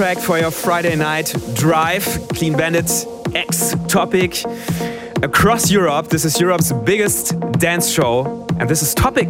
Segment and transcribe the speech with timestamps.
[0.00, 2.04] Best soundtrack for your Friday night drive.
[2.34, 2.90] Clean Bandit
[3.34, 4.42] X Topic.
[5.22, 8.46] Across Europe, this is Europe's biggest dance show.
[8.58, 9.28] And this is Topic.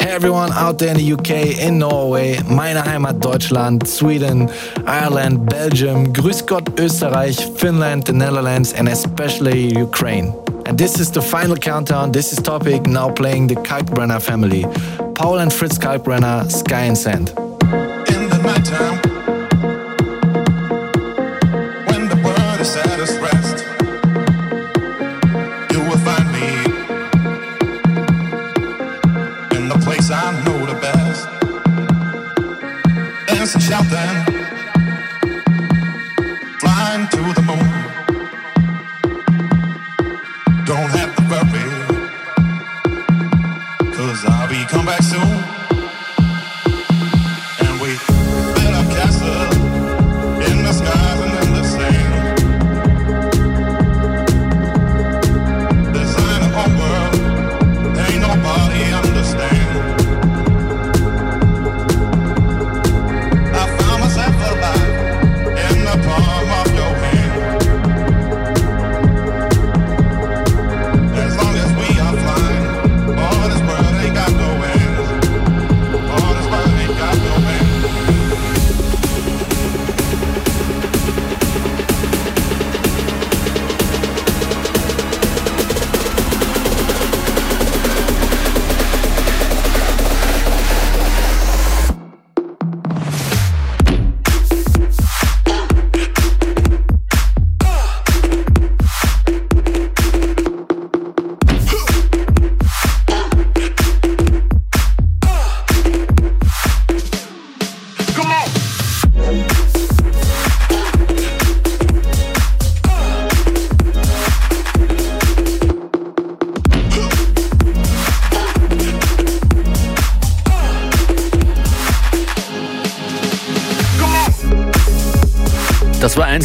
[0.00, 4.50] Hey everyone out there in the UK, in Norway, meine Heimat Deutschland, Sweden,
[4.86, 10.32] Ireland, Belgium, Grüß Gott Österreich, Finland, the Netherlands, and especially Ukraine.
[10.64, 12.12] And this is the final countdown.
[12.12, 14.64] This is Topic now playing the Kalkbrenner family.
[15.14, 17.32] Paul and Fritz Kalkbrenner, Sky and Sand.
[18.08, 19.17] in the nighttime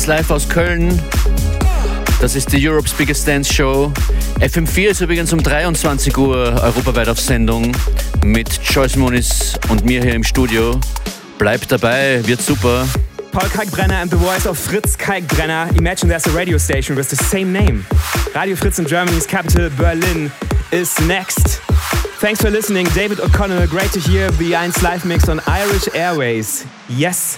[0.03, 1.01] Eins live aus Köln.
[2.19, 3.93] Das ist die Europe's Biggest Dance Show.
[4.41, 7.71] FM4 ist übrigens um 23 Uhr europaweit auf Sendung
[8.21, 10.77] mit Joyce Moniz und mir hier im Studio.
[11.37, 12.85] Bleibt dabei, wird super.
[13.31, 15.69] Paul Kalkbrenner and the voice of Fritz Kalkbrenner.
[15.77, 17.85] Imagine there's a radio station with the same name.
[18.35, 20.29] Radio Fritz in Germany's capital, Berlin,
[20.71, 21.61] is next.
[22.19, 23.67] Thanks for listening, David O'Connell.
[23.67, 26.65] Great to hear the 1 live mix on Irish Airways.
[26.89, 27.37] Yes.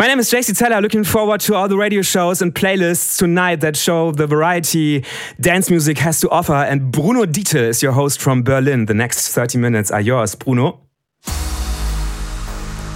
[0.00, 0.80] My name is JC Teller.
[0.80, 5.04] Looking forward to all the radio shows and playlists tonight that show the variety
[5.38, 6.54] dance music has to offer.
[6.54, 8.86] And Bruno Diete is your host from Berlin.
[8.86, 10.80] The next 30 minutes are yours, Bruno.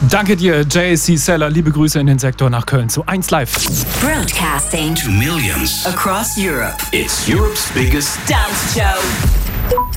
[0.08, 1.50] Danke dir, JSC Seller.
[1.50, 3.52] Liebe Grüße in den Sektor nach Köln zu 1 Live.
[4.00, 5.84] Broadcasting to millions.
[5.84, 6.78] across Europe.
[6.92, 9.43] It's Europe's biggest Dance show.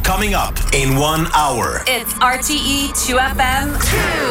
[0.03, 1.83] Coming up in one hour.
[1.87, 3.75] It's RTE 2FM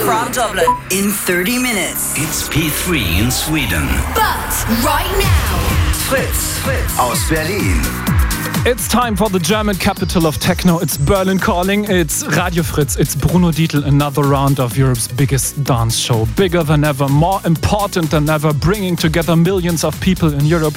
[0.05, 2.15] from Dublin in 30 minutes.
[2.17, 3.87] It's P3 in Sweden.
[4.15, 4.53] But
[4.85, 8.16] right now, Fritz, Fritz aus Berlin.
[8.65, 10.79] It's time for the German capital of techno.
[10.79, 11.85] It's Berlin calling.
[11.85, 12.97] It's Radio Fritz.
[12.97, 13.85] It's Bruno Dietl.
[13.85, 16.27] Another round of Europe's biggest dance show.
[16.37, 20.77] Bigger than ever, more important than ever, bringing together millions of people in Europe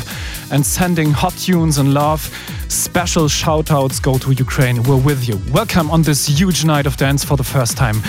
[0.51, 2.21] and sending hot tunes and love.
[2.67, 4.83] Special shout outs go to Ukraine.
[4.83, 5.39] We're with you.
[5.51, 8.01] Welcome on this huge night of dance for the first time.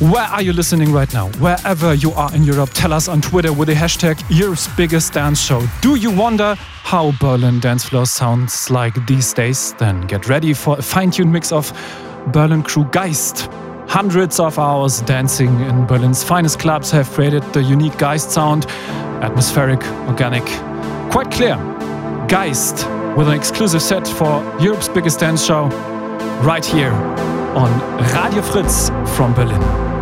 [0.00, 1.28] Where are you listening right now?
[1.38, 5.40] Wherever you are in Europe, tell us on Twitter with the hashtag Europe's biggest dance
[5.40, 5.66] show.
[5.80, 9.72] Do you wonder how Berlin dance floor sounds like these days?
[9.78, 11.72] Then get ready for a fine tuned mix of
[12.26, 13.48] Berlin crew Geist.
[13.88, 18.66] Hundreds of hours dancing in Berlin's finest clubs have created the unique Geist sound,
[19.22, 20.44] atmospheric, organic,
[21.10, 21.56] quite clear.
[22.28, 25.68] Geist with an exclusive set for Europe's biggest dance show
[26.42, 26.92] right here
[27.56, 27.72] on
[28.12, 29.95] Radio Fritz from Berlin.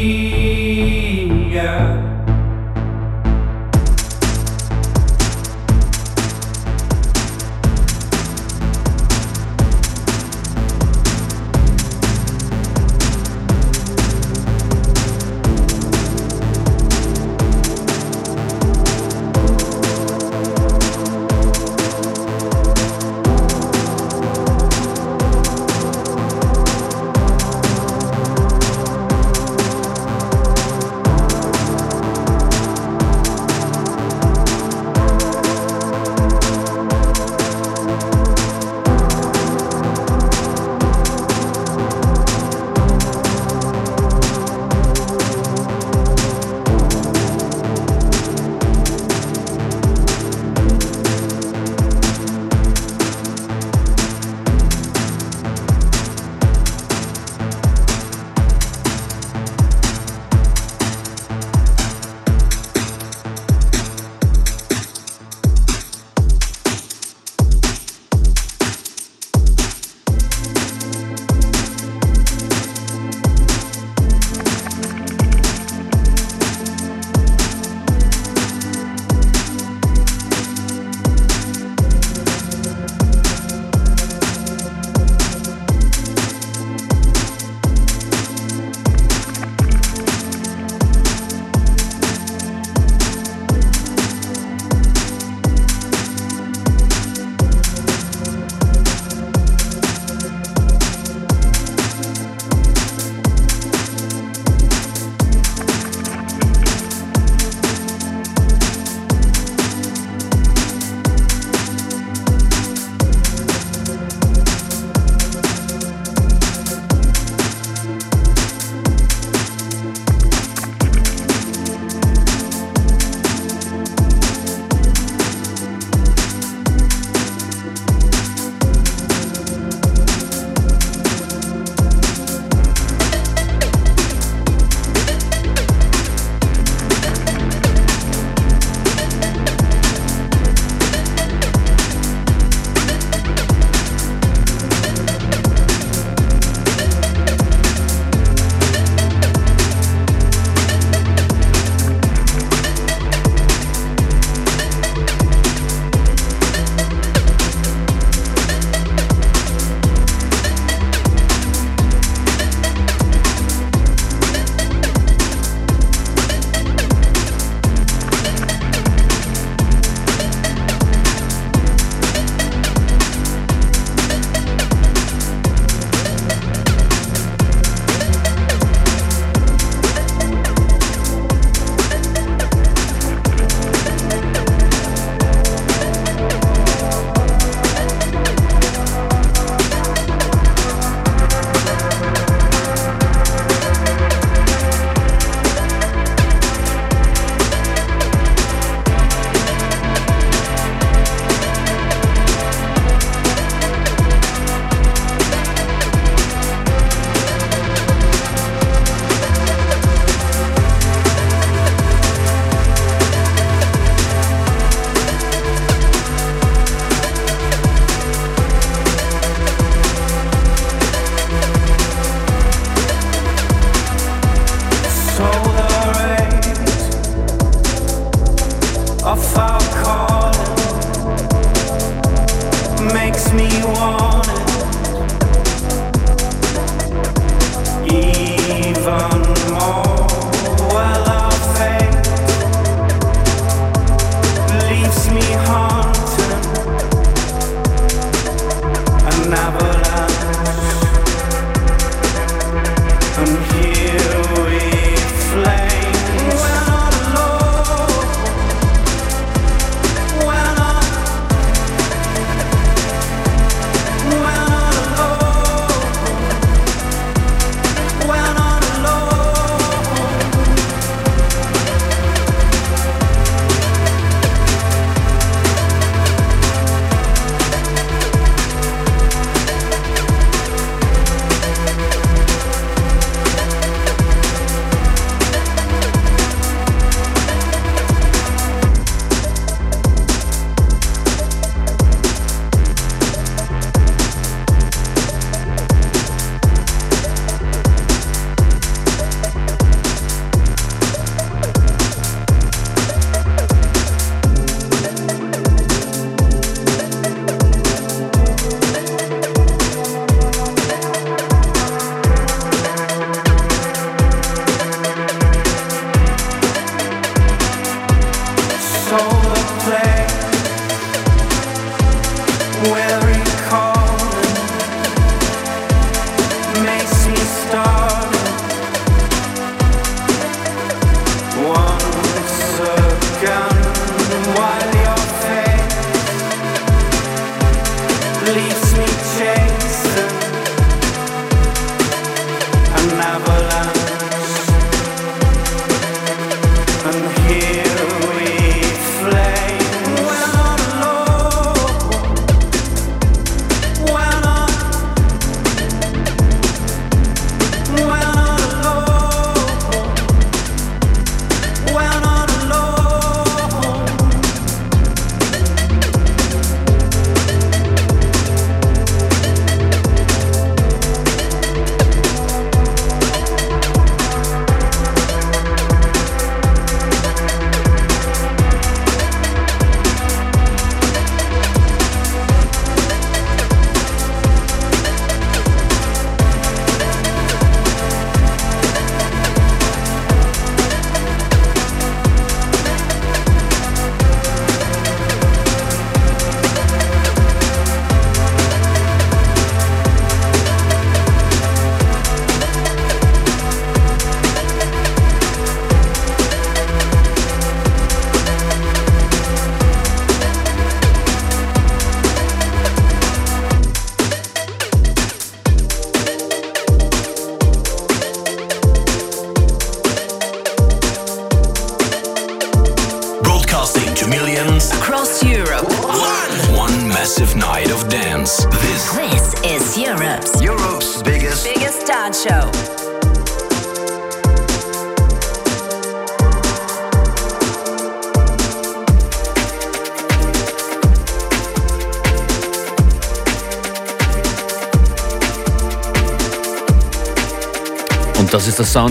[318.89, 320.16] So the place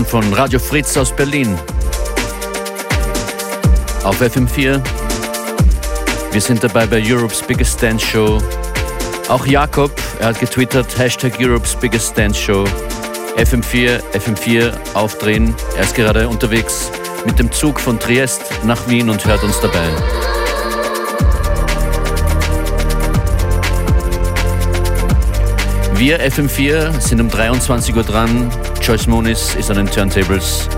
[0.07, 1.57] von Radio Fritz aus Berlin.
[4.03, 4.81] Auf FM4.
[6.31, 8.41] Wir sind dabei bei Europe's Biggest Dance Show.
[9.27, 12.63] Auch Jakob, er hat getwittert, Hashtag Europe's Biggest Dance Show.
[13.35, 15.53] FM4, FM4 aufdrehen.
[15.75, 16.89] Er ist gerade unterwegs
[17.25, 19.89] mit dem Zug von Triest nach Wien und hört uns dabei.
[25.95, 28.49] Wir FM4 sind um 23 Uhr dran.
[28.87, 30.69] Joyce Moniz ist an den Turntables.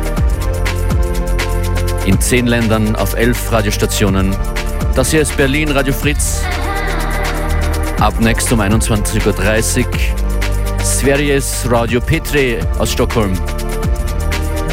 [2.07, 4.35] In zehn Ländern auf elf Radiostationen.
[4.95, 6.41] Das hier ist Berlin Radio Fritz.
[7.99, 13.37] Ab next um 21.30 Uhr Sveriges Radio P3 aus Stockholm.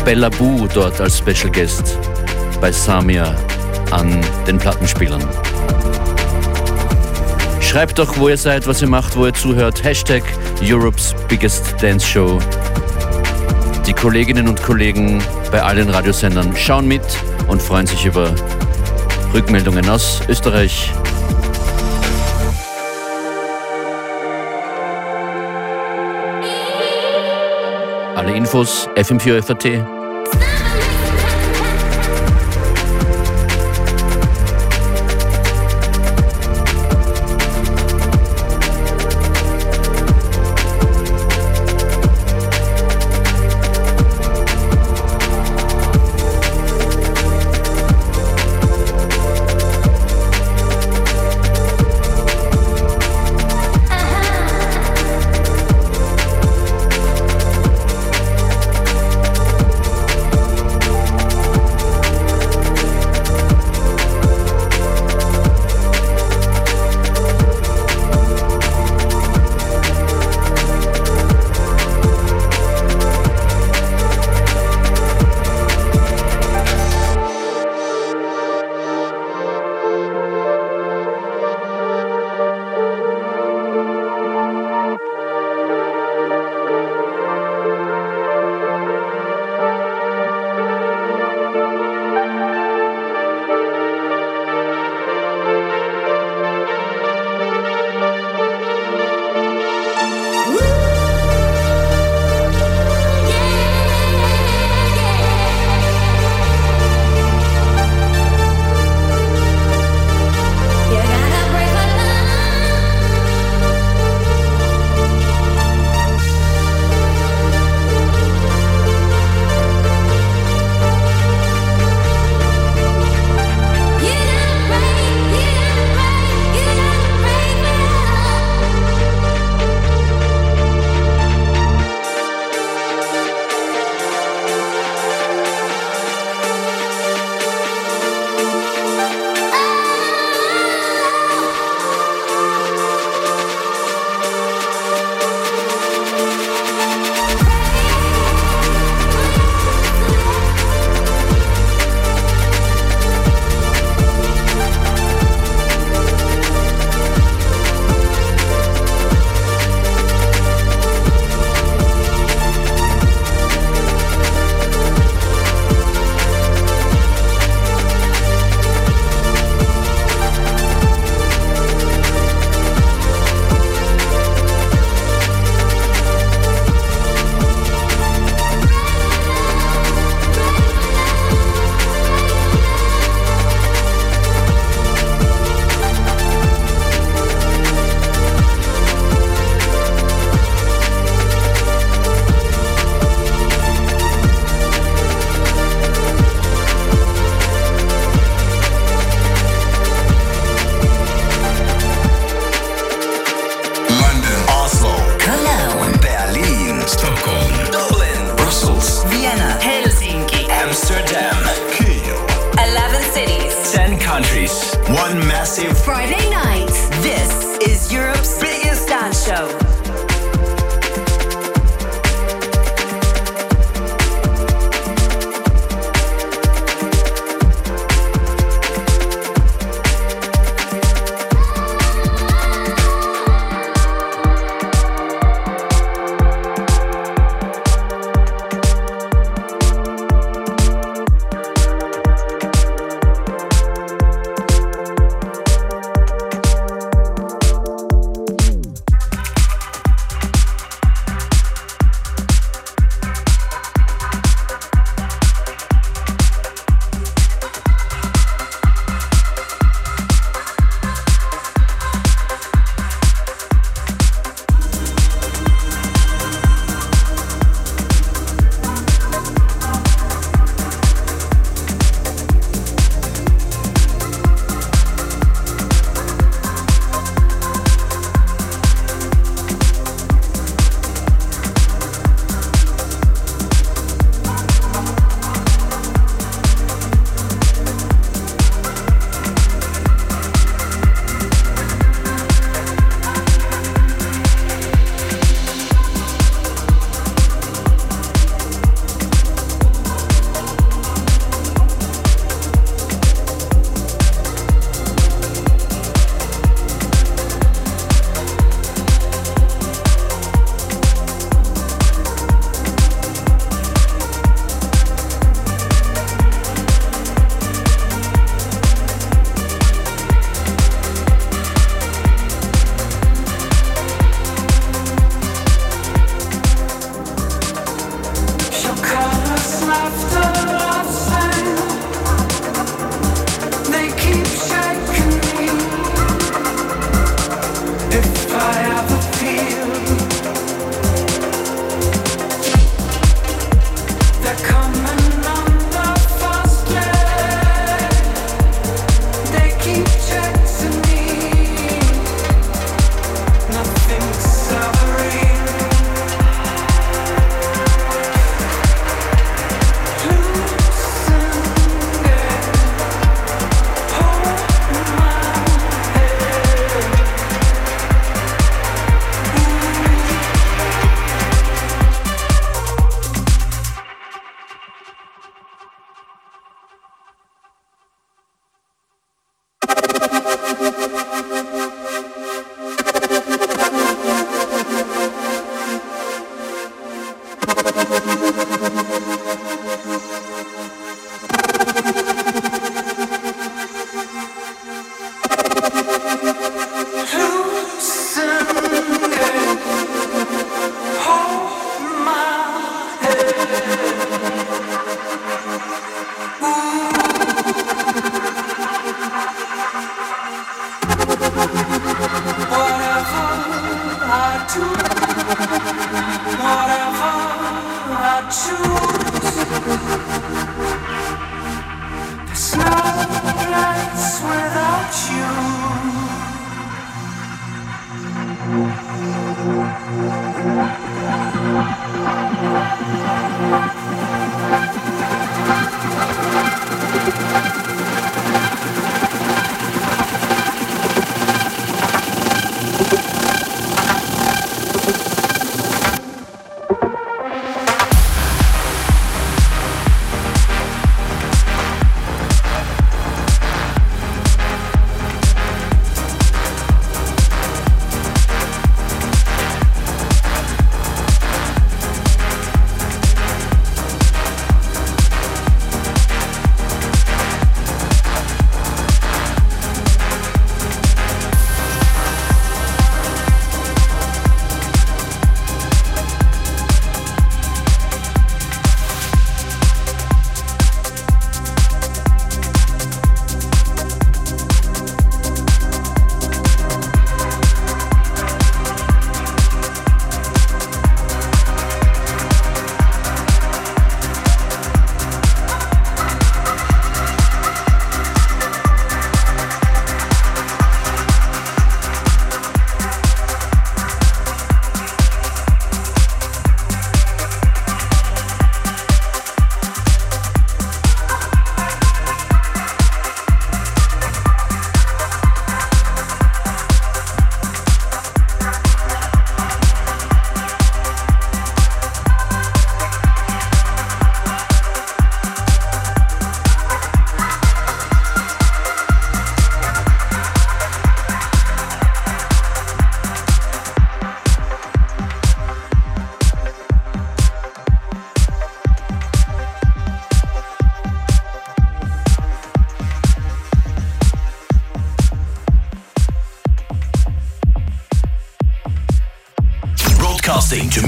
[0.07, 1.99] Bella Bu dort als Special Guest
[2.63, 3.37] bei Samia
[3.91, 5.23] an den Plattenspielern.
[7.61, 9.85] Schreibt doch, wo ihr seid, was ihr macht, wo ihr zuhört.
[9.85, 10.23] Hashtag
[10.63, 12.39] Europe's Biggest Dance Show.
[13.87, 17.03] Die Kolleginnen und Kollegen bei allen Radiosendern schauen mit
[17.47, 18.35] und freuen sich über
[19.33, 20.93] Rückmeldungen aus Österreich.
[28.17, 29.96] Alle Infos FM4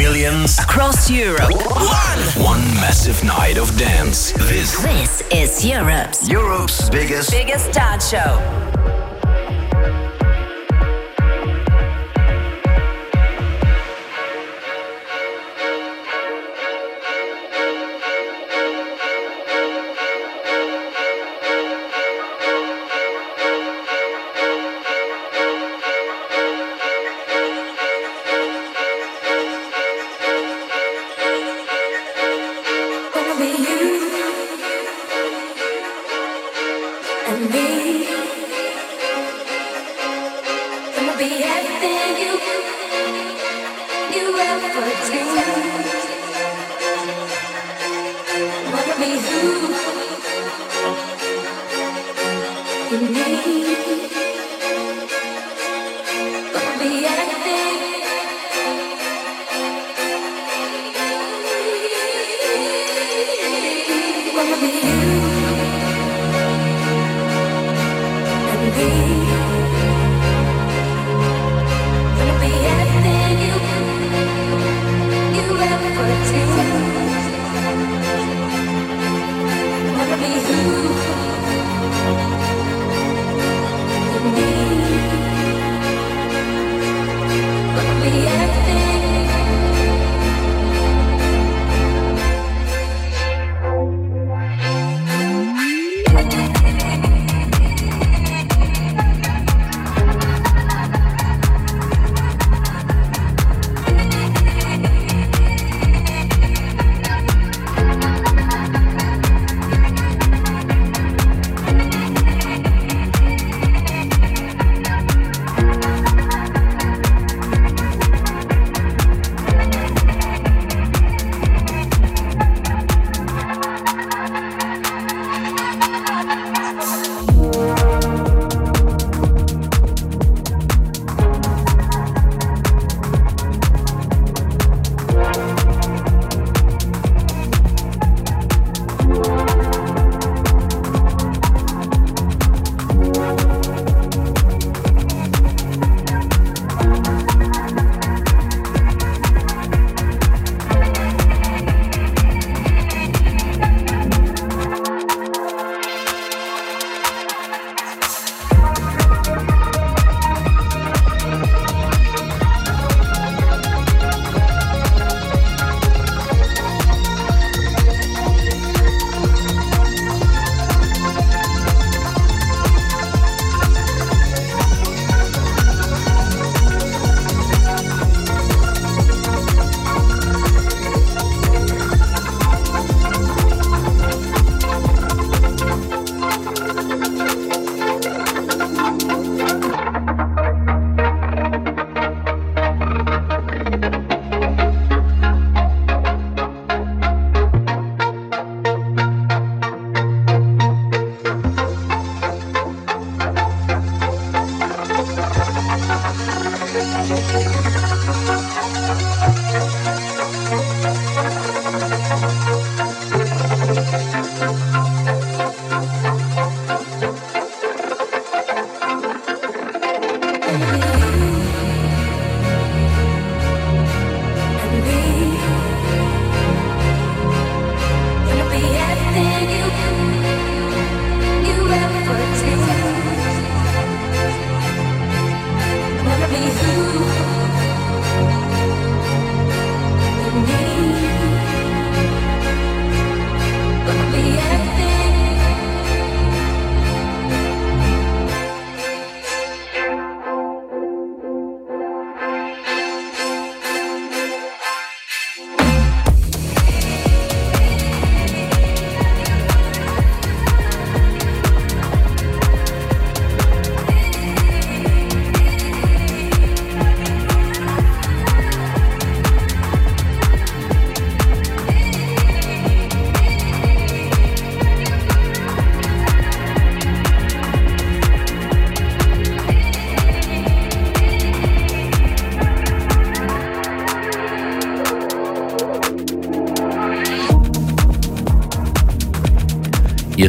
[0.08, 1.50] millions across Europe.
[1.50, 2.42] One!
[2.42, 4.32] One massive night of dance.
[4.32, 8.57] This, this is Europe's Europe's biggest biggest dance show.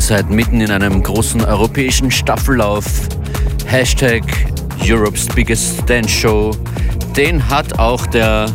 [0.09, 2.83] derzeit mitten in einem großen europäischen Staffellauf.
[3.67, 4.23] Hashtag
[4.83, 6.51] Europe's Biggest Dance Show.
[7.15, 8.47] Den hat auch der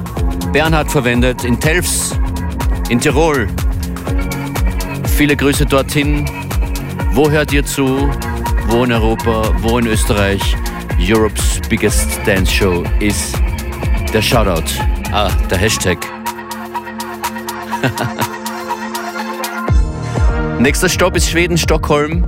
[0.53, 2.19] Bernhard verwendet in Telfs,
[2.89, 3.47] in Tirol.
[5.17, 6.29] Viele Grüße dorthin.
[7.13, 8.11] Wo hört ihr zu?
[8.67, 9.53] Wo in Europa?
[9.59, 10.57] Wo in Österreich?
[10.99, 13.37] Europe's Biggest Dance Show ist
[14.13, 14.65] der Shoutout.
[15.13, 15.99] Ah, der Hashtag.
[20.65, 22.25] Nächster Stopp ist Schweden, Stockholm.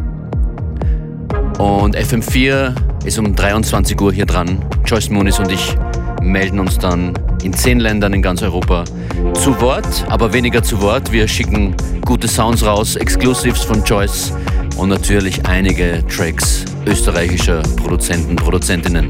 [1.59, 2.75] Und FM4
[3.07, 4.63] ist um 23 Uhr hier dran.
[4.85, 5.75] Joyce Moonis und ich
[6.21, 8.85] melden uns dann in zehn Ländern in ganz Europa
[9.33, 11.13] zu Wort, aber weniger zu Wort.
[11.13, 14.35] Wir schicken gute Sounds raus, Exclusives von Joyce
[14.77, 19.09] und natürlich einige Tracks österreichischer Produzenten, Produzentinnen.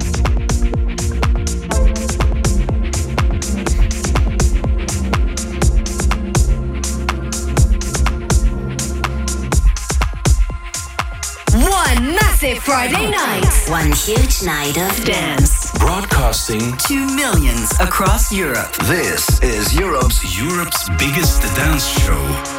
[12.67, 13.47] Friday night.
[13.69, 15.71] One huge night of dance.
[15.79, 16.77] Broadcasting.
[16.89, 18.73] To millions across Europe.
[18.87, 22.56] This is Europe's Europe's biggest dance show.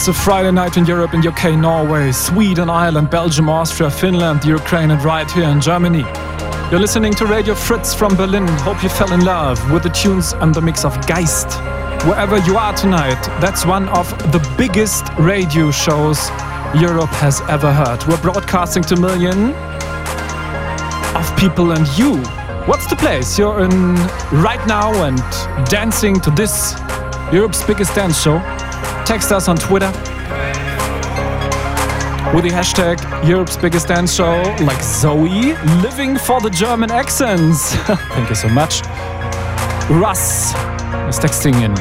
[0.00, 4.92] It's a Friday night in Europe, in UK, Norway, Sweden, Ireland, Belgium, Austria, Finland, Ukraine,
[4.92, 6.06] and right here in Germany.
[6.70, 8.48] You're listening to Radio Fritz from Berlin.
[8.64, 11.52] Hope you fell in love with the tunes and the mix of Geist.
[12.06, 16.30] Wherever you are tonight, that's one of the biggest radio shows
[16.74, 18.02] Europe has ever heard.
[18.04, 19.52] We're broadcasting to million
[21.14, 22.16] of people and you.
[22.64, 23.96] What's the place you're in
[24.32, 25.18] right now and
[25.68, 26.74] dancing to this
[27.30, 28.38] Europe's biggest dance show?
[29.04, 29.90] Text us on Twitter
[32.34, 37.74] with the hashtag Europe's biggest dance show, like Zoe, living for the German accents.
[37.74, 38.82] Thank you so much.
[39.90, 40.50] Russ
[41.08, 41.74] is texting in.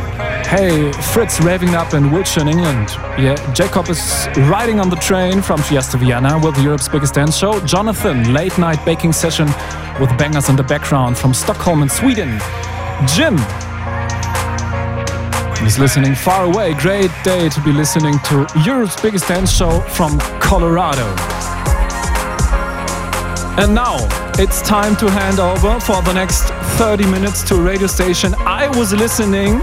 [0.48, 2.90] Hey, Fritz raving up in Wiltshire England.
[3.20, 7.38] Yeah, Jacob is riding on the train from Trieste to Vienna with Europe's biggest dance
[7.38, 7.60] show.
[7.68, 9.46] Jonathan, late night baking session
[10.00, 12.40] with bangers in the background from Stockholm in Sweden.
[13.06, 13.38] Jim
[15.70, 16.74] is listening far away.
[16.74, 21.06] Great day to be listening to Europe's biggest dance show from Colorado.
[23.62, 23.98] And now
[24.40, 26.46] it's time to hand over for the next
[26.80, 29.62] 30 minutes to a radio station I was listening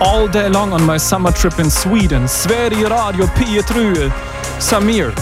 [0.00, 2.24] all day long on my summer trip in Sweden.
[2.24, 4.10] Sveriges Radio P3,
[4.58, 5.14] Samir.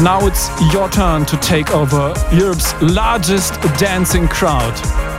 [0.00, 5.11] Now it's your turn to take over Europe's largest dancing crowd.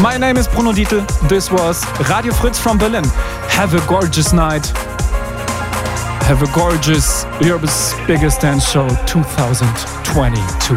[0.00, 1.06] My name is Bruno Dietl.
[1.28, 3.04] This was Radio Fritz from Berlin.
[3.50, 4.66] Have a gorgeous night.
[6.26, 10.74] Have a gorgeous Europe's biggest dance show 2022.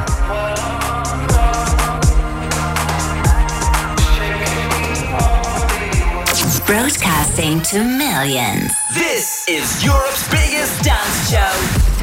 [6.65, 8.73] Broadcasting to millions.
[8.93, 11.94] This is Europe's biggest dance show.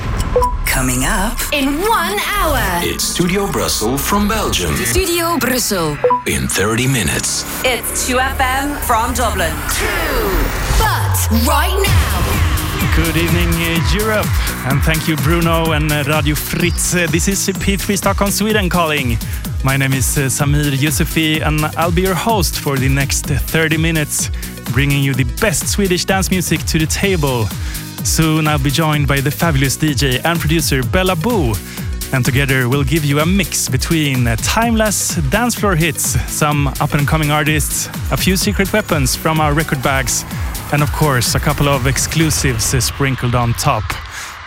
[0.72, 2.58] Coming up In one hour.
[2.82, 5.98] It's Studio Brussels from Belgium Studio Brussels.
[6.26, 7.44] in 30 minutes.
[7.64, 9.52] It's 2FM from Dublin.
[9.76, 10.28] Two.
[10.78, 11.16] But
[11.46, 14.26] right now, Good evening, uh, Europe,
[14.70, 16.94] and thank you, Bruno and uh, Radio Fritz.
[16.94, 19.16] Uh, This is P3 Stockholm, Sweden calling.
[19.64, 24.30] My name is Samir Yusufi, and I'll be your host for the next 30 minutes,
[24.72, 27.46] bringing you the best Swedish dance music to the table.
[28.04, 31.54] Soon I'll be joined by the fabulous DJ and producer Bella Boo.
[32.12, 37.08] And together we'll give you a mix between timeless dance floor hits, some up and
[37.08, 40.24] coming artists, a few secret weapons from our record bags,
[40.72, 43.84] and of course a couple of exclusives sprinkled on top.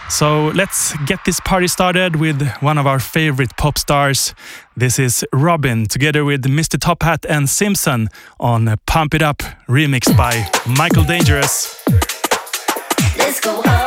[0.09, 4.35] So let's get this party started with one of our favorite pop stars.
[4.77, 6.77] This is Robyn together with Mr.
[6.77, 11.83] Tophat and Simpson on Pump It Up, remixed by Michael Dangerous.
[13.25, 13.84] Let's go all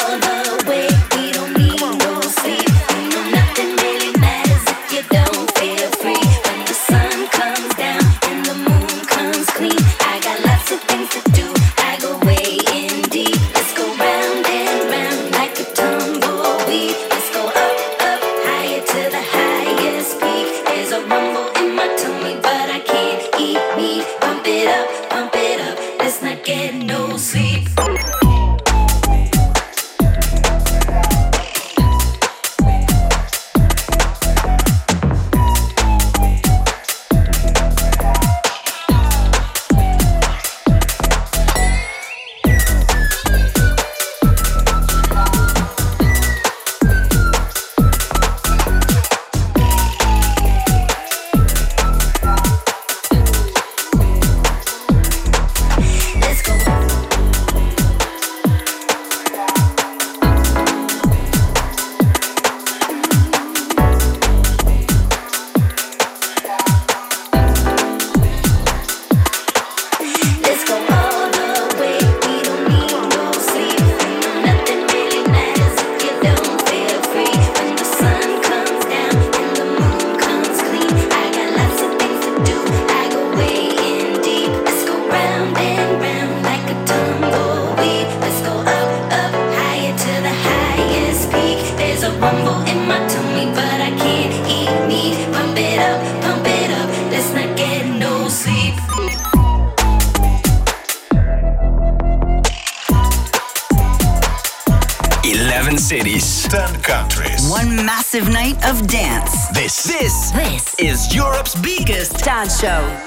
[112.49, 112.98] show.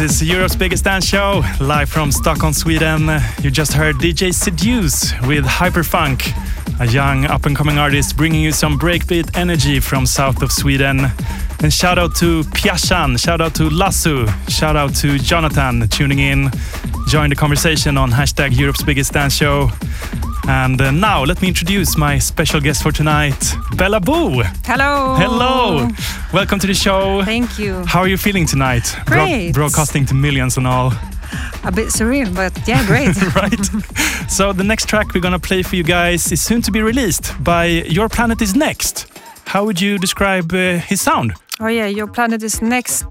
[0.00, 3.20] This is Europe's biggest dance show, live from Stockholm, Sweden.
[3.42, 6.22] You just heard DJ Seduce with Hyperfunk,
[6.80, 11.00] a young up and coming artist bringing you some breakbeat energy from south of Sweden.
[11.62, 16.50] And shout out to Piashan, shout out to Lassu, shout out to Jonathan tuning in.
[17.06, 19.68] Join the conversation on hashtag Europe's biggest dance show.
[20.50, 24.42] And uh, now let me introduce my special guest for tonight, Bella Boo.
[24.64, 25.14] Hello.
[25.16, 25.88] Hello.
[26.32, 27.22] Welcome to the show.
[27.24, 27.84] Thank you.
[27.86, 28.96] How are you feeling tonight?
[29.06, 29.52] Bro- Great.
[29.52, 30.92] broadcasting to millions and all.
[31.62, 33.14] A bit surreal, but yeah, great.
[33.36, 33.64] right.
[34.28, 37.32] So the next track we're gonna play for you guys is soon to be released
[37.44, 39.06] by Your Planet Is Next.
[39.46, 41.34] How would you describe uh, his sound?
[41.60, 43.06] Oh yeah, your planet is next.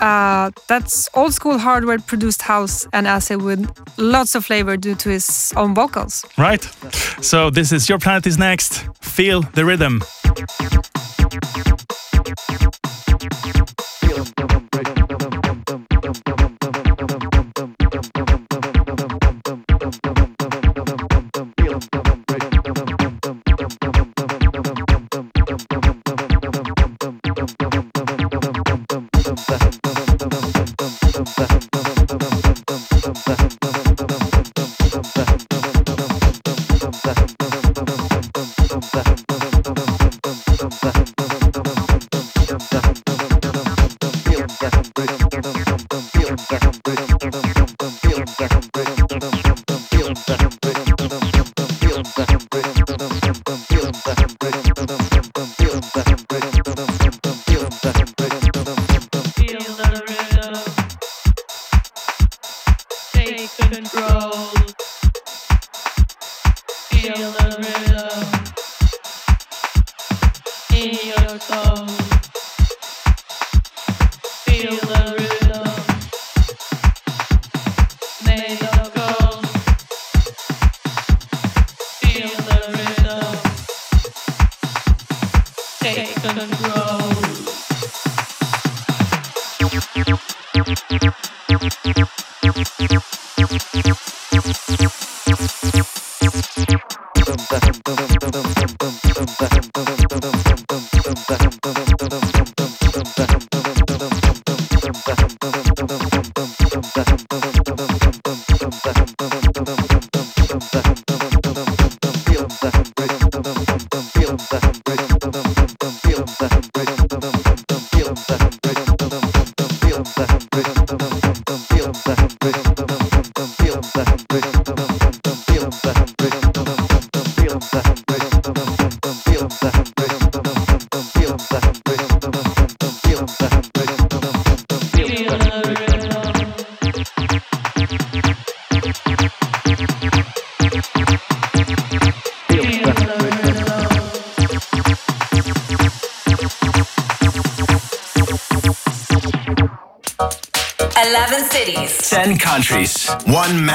[0.00, 5.08] Uh, that's old school hardware produced house and acid with lots of flavor due to
[5.08, 6.24] his own vocals.
[6.36, 6.62] Right.
[7.20, 8.86] So this is Your Planet Is Next.
[9.00, 10.02] Feel the rhythm.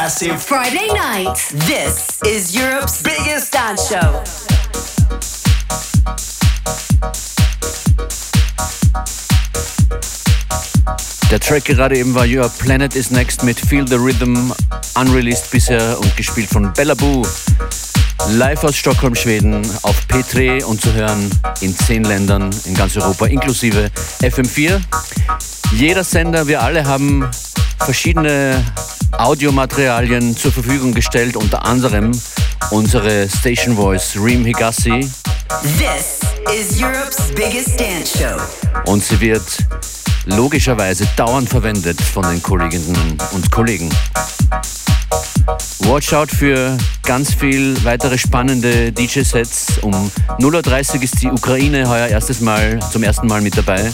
[0.04, 1.38] Massive Friday night.
[1.66, 4.22] This is Europe's biggest dance show.
[11.32, 14.52] Der Track gerade eben war Your Planet is Next mit Feel the Rhythm,
[14.96, 17.26] unreleased bisher und gespielt von Bella Boo.
[18.32, 21.30] Live aus Stockholm, Schweden, auf P3 und zu hören
[21.62, 23.90] in zehn Ländern in ganz Europa, inklusive
[24.22, 24.82] FM4.
[25.78, 27.26] Jeder Sender, wir alle haben
[27.80, 28.66] verschiedene
[29.18, 32.12] Audiomaterialien zur Verfügung gestellt, unter anderem
[32.72, 35.08] unsere Station Voice Reem Higassi
[35.78, 36.20] This
[36.54, 38.38] is Europe's biggest dance show.
[38.92, 39.44] und sie wird
[40.26, 43.90] logischerweise dauernd verwendet von den Kolleginnen und Kollegen.
[45.80, 49.80] Watch out für ganz viel weitere spannende DJ-Sets.
[49.82, 49.92] Um
[50.40, 53.92] 0.30 Uhr ist die Ukraine heuer erstes Mal, zum ersten Mal mit dabei.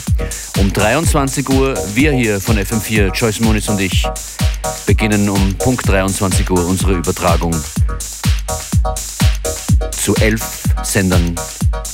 [0.60, 4.08] Um 23 Uhr wir hier von FM4, Joyce Moniz und ich,
[4.86, 7.56] beginnen um Punkt 23 Uhr unsere Übertragung
[9.92, 10.42] zu elf
[10.84, 11.36] Sendern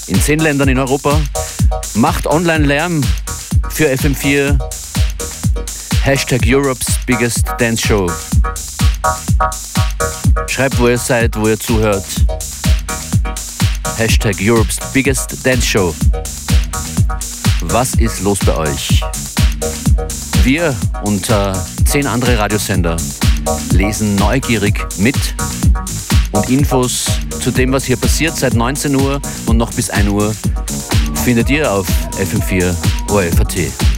[0.08, 1.20] in zehn Ländern in Europa.
[1.96, 3.02] Macht Online-Lärm
[3.70, 4.58] für FM4.
[6.04, 8.12] Hashtag Europe's Biggest Dance Show.
[10.48, 12.06] Schreibt, wo ihr seid, wo ihr zuhört.
[13.98, 15.94] Hashtag Europe's Biggest Dance Show.
[17.62, 19.02] Was ist los bei euch?
[20.46, 21.54] Wir und äh,
[21.86, 22.98] zehn andere Radiosender
[23.72, 25.16] lesen neugierig mit
[26.34, 27.06] und Infos
[27.42, 30.36] zu dem, was hier passiert seit 19 Uhr und noch bis 1 Uhr
[31.24, 31.88] findet ihr auf
[32.20, 32.76] FM4
[33.10, 33.95] ORFAT.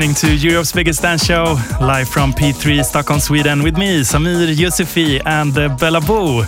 [0.00, 5.20] Listening to Europe's biggest dance show, live from P3 Stockholm, Sweden, with me, Samir Yusufi,
[5.26, 6.42] and uh, Bella Boo.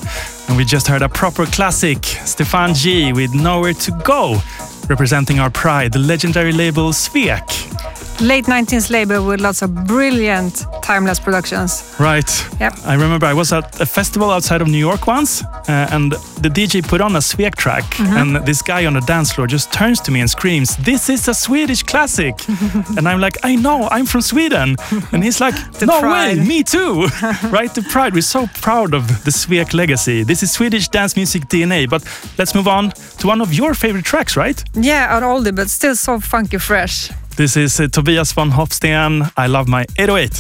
[0.48, 4.40] And we just heard a proper classic, Stefan G with Nowhere to Go,
[4.88, 7.62] representing our pride, the legendary label Svek.
[8.23, 11.83] Late 19th label with lots of brilliant timeless productions.
[11.99, 12.31] Right.
[12.61, 12.75] Yep.
[12.87, 16.49] I remember I was at a festival outside of New York once, uh, and the
[16.49, 18.16] DJ put on a Svek track, Mhm.
[18.20, 21.27] and this guy on the dance floor just turns to me and screams, "This is
[21.29, 22.35] a Swedish classic!"
[22.97, 24.77] and I'm like, "I know, I'm from Sweden,"
[25.12, 26.39] and he's like, "No pride.
[26.39, 27.09] way, me too!"
[27.51, 27.75] right?
[27.75, 28.14] The pride.
[28.14, 30.23] We're so proud of the Svek legacy.
[30.25, 31.87] This is Swedish dance music DNA.
[31.87, 32.03] But
[32.39, 34.62] let's move on to one of your favorite tracks, right?
[34.75, 37.11] Yeah, oldie, but still so funky fresh.
[37.35, 39.30] This is uh, Tobias von Hofsten.
[39.39, 40.30] I love my 808.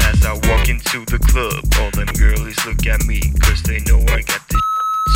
[0.00, 4.00] As I walk into the club, all them girlies look at me, cause they know
[4.08, 4.58] I got the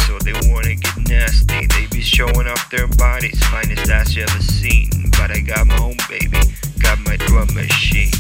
[0.06, 1.66] so they wanna get nasty.
[1.66, 4.90] They be showing off their bodies, finest ass you ever seen.
[5.12, 6.38] But I got my own baby,
[6.78, 8.12] got my drum machine.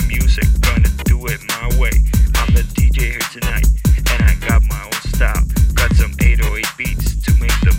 [0.00, 1.92] Some music, gonna do it my way.
[2.34, 3.64] I'm the DJ here tonight,
[4.10, 5.44] and I got my own style.
[5.74, 7.76] Got some 808 beats to make them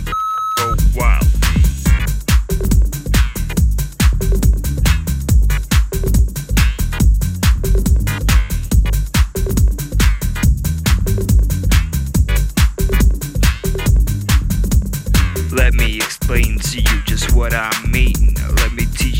[0.56, 1.26] go wild.
[15.52, 17.76] Let me explain to you just what I mean.
[17.76, 17.85] Let me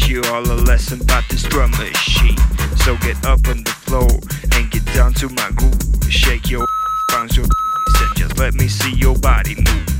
[0.08, 2.36] you all a lesson about this drum machine.
[2.84, 4.08] So get up on the floor
[4.52, 5.78] and get down to my groove.
[6.08, 6.66] Shake your
[7.08, 9.95] bounce your and just let me see your body move.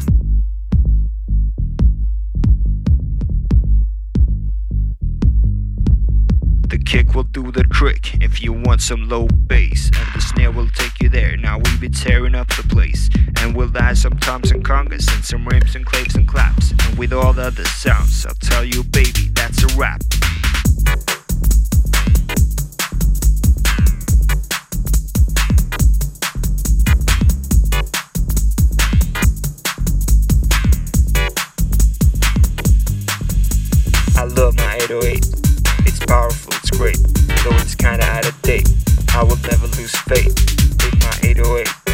[6.87, 10.69] Kick will do the trick if you want some low bass, and the snare will
[10.69, 11.37] take you there.
[11.37, 13.11] Now we be tearing up the place,
[13.41, 16.97] and we'll add some toms and congas and some rims and claves and claps, and
[16.97, 20.01] with all the other sounds, I'll tell you, baby, that's a wrap.
[34.17, 35.27] I love my 808.
[35.89, 36.97] It's powerful, it's great,
[37.45, 38.69] though it's kinda out of date.
[39.15, 40.35] I will never lose faith
[40.83, 41.86] with my 808.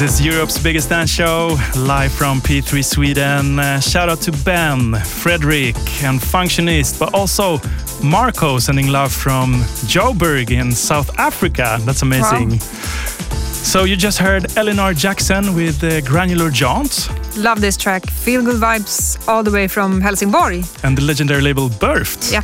[0.00, 3.58] This is Europe's biggest dance show, live from P3 Sweden.
[3.58, 7.60] Uh, shout out to Ben, Frederick, and Functionist, but also
[8.02, 9.56] Marco sending love from
[9.92, 11.76] Joburg in South Africa.
[11.82, 12.60] That's amazing.
[12.60, 18.06] So you just heard Eleanor Jackson with uh, Granular Jaunt Love this track.
[18.06, 20.64] Feel good vibes all the way from Helsingborg.
[20.82, 22.32] and the legendary label Birthed.
[22.32, 22.42] Yeah.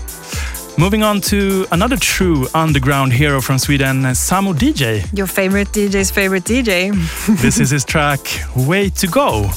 [0.78, 5.06] Moving on to another true underground hero from Sweden, Samo DJ.
[5.16, 6.92] Your favorite DJ's favorite DJ.
[7.40, 8.20] this is his track
[8.54, 9.50] Way to Go.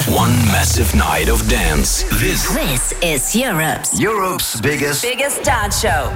[0.08, 2.02] one massive night of dance.
[2.20, 6.10] This This is Europe's Europe's biggest biggest dance show.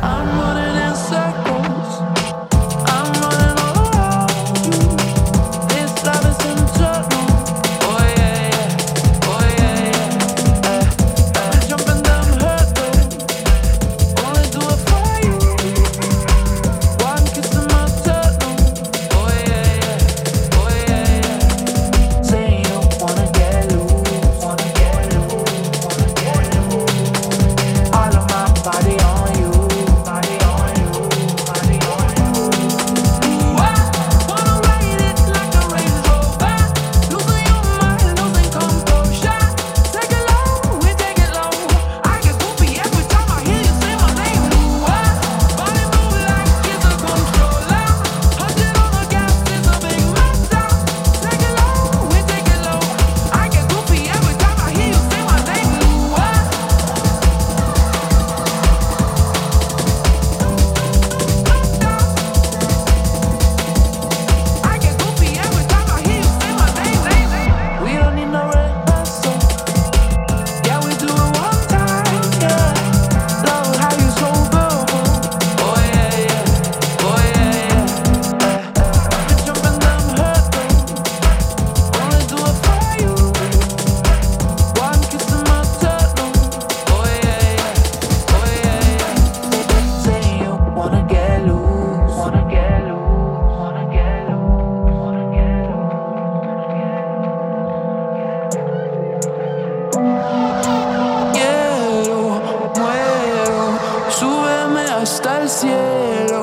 [105.48, 106.35] cielo.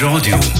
[0.00, 0.59] Sveriges Radio.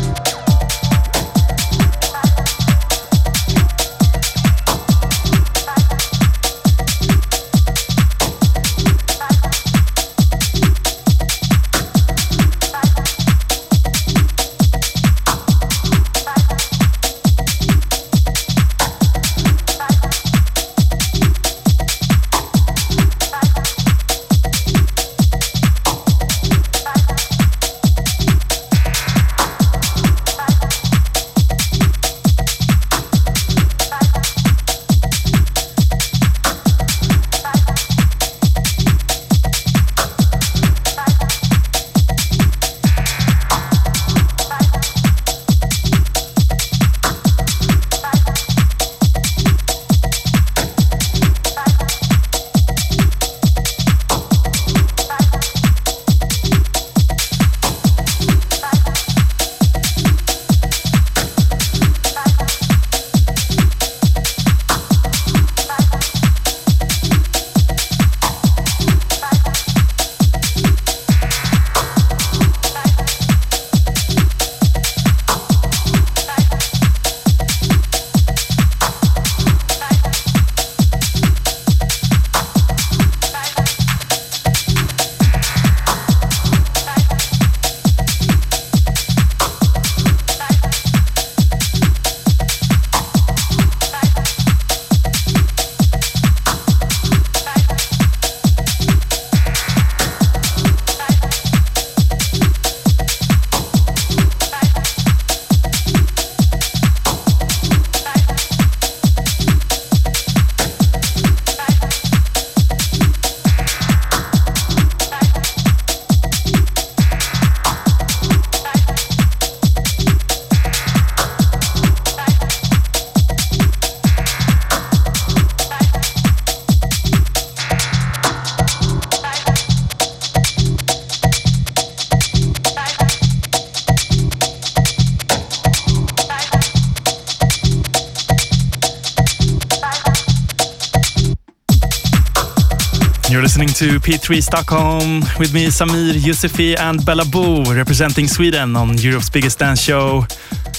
[143.81, 149.59] To P3 Stockholm with me, Samir Yusufi, and Bella Boo, representing Sweden on Europe's biggest
[149.59, 150.27] dance show.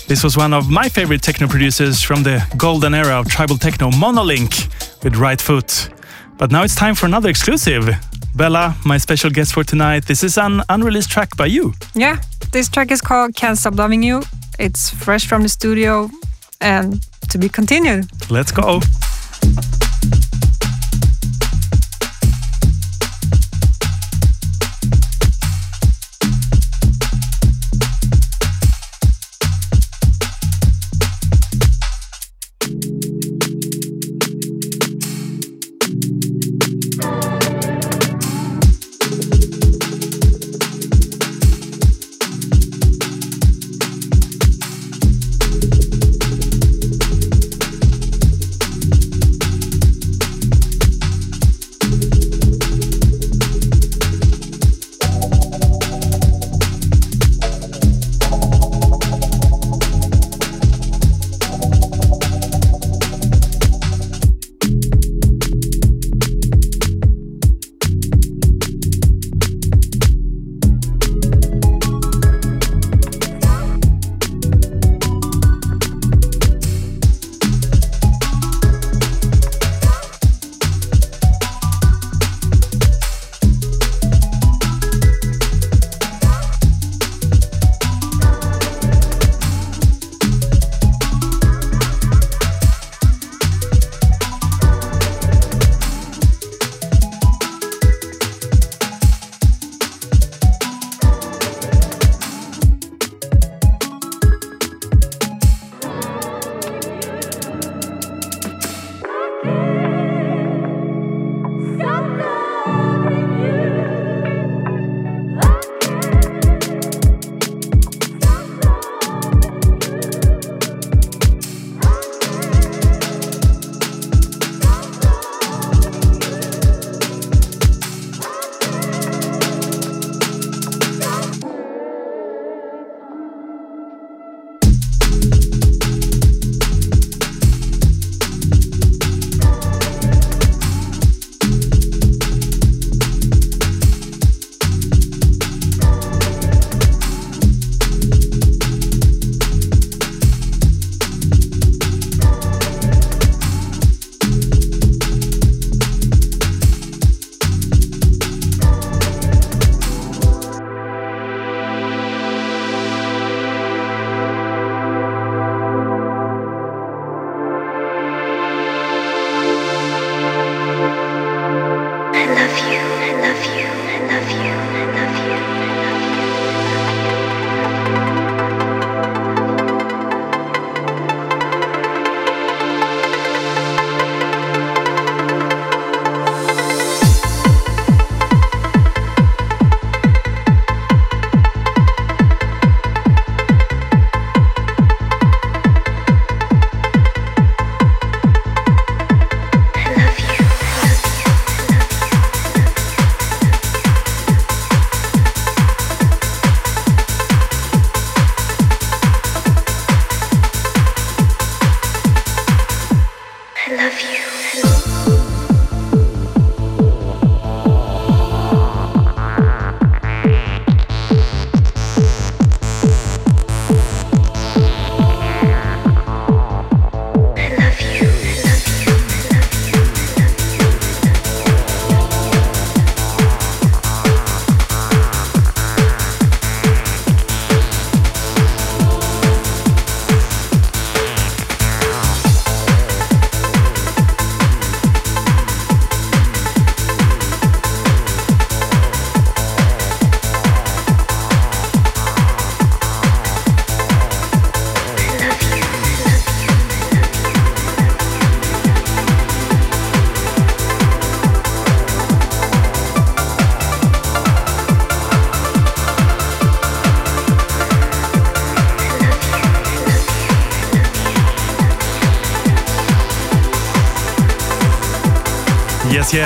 [0.07, 3.89] This was one of my favorite techno producers from the golden era of tribal techno,
[3.89, 4.69] Monolink,
[5.03, 5.89] with Right Foot.
[6.37, 7.89] But now it's time for another exclusive.
[8.35, 11.73] Bella, my special guest for tonight, this is an unreleased track by you.
[11.95, 12.21] Yeah,
[12.51, 14.21] this track is called Can't Stop Loving You.
[14.59, 16.07] It's fresh from the studio
[16.59, 18.05] and to be continued.
[18.29, 18.79] Let's go.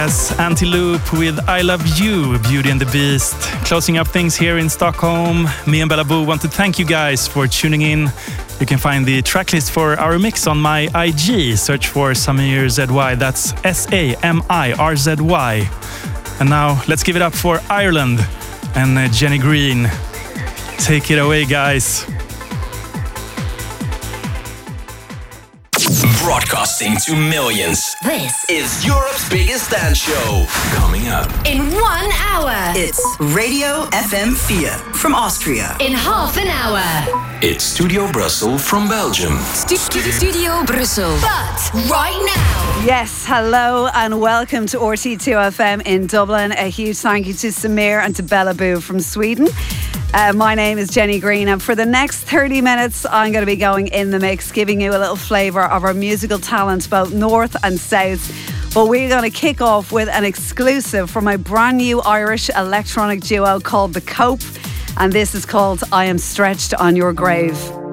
[0.05, 0.33] Yes.
[0.33, 3.33] Antiloop with I Love You, Beauty and the Beast.
[3.65, 5.47] Closing up things here in Stockholm.
[5.65, 8.11] Me and Bella Boo want to thank you guys for tuning in.
[8.59, 11.57] You can find the tracklist for our mix on my IG.
[11.57, 13.15] Search for Samir ZY.
[13.15, 15.67] That's S A M I R Z Y.
[16.39, 18.19] And now let's give it up for Ireland
[18.75, 19.89] and uh, Jenny Green.
[20.77, 22.05] Take it away, guys.
[26.77, 27.95] Broadcasting to millions.
[28.03, 30.45] This is Europe's biggest dance show.
[30.75, 31.29] Coming up.
[31.45, 32.73] in one hour.
[32.75, 35.77] It's Radio FM Fia from Austria.
[35.79, 36.81] In half an hour.
[37.41, 39.37] It's Studio Brussels from Belgium.
[39.37, 41.21] Studio Brussels.
[41.21, 42.85] But right now.
[42.85, 46.51] Yes, hello and welcome to RTÉ 2FM in Dublin.
[46.53, 49.47] A huge thank you to Samir and to Bella Boo from Sweden.
[50.15, 53.45] Uh, my name is Jenny Green, and for the next 30 minutes, I'm going to
[53.45, 57.13] be going in the mix, giving you a little flavour of our musical talent, both
[57.13, 58.31] north and south.
[58.73, 63.23] But we're going to kick off with an exclusive from a brand new Irish electronic
[63.23, 64.39] duo called The Cope,
[64.95, 67.84] and this is called I Am Stretched on Your Grave.